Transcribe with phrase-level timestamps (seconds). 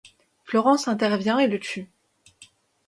[0.45, 1.91] Florence intervient et le tue.